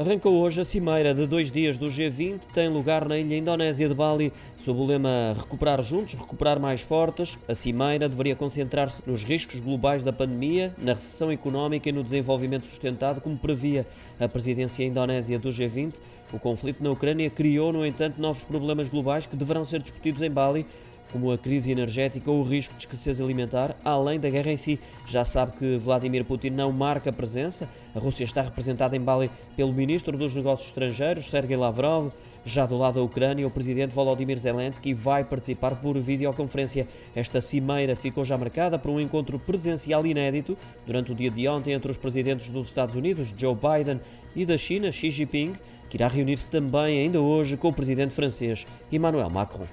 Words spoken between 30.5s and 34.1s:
Estrangeiros, Sergei Lavrov. Já do lado da Ucrânia, o presidente